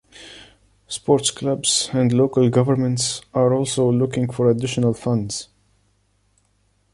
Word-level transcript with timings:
Sports 0.87 1.29
clubs 1.29 1.91
and 1.93 2.11
local 2.11 2.49
governments 2.49 3.21
are 3.35 3.53
also 3.53 3.91
looking 3.91 4.31
for 4.31 4.49
additional 4.49 4.95
funds. 4.95 5.49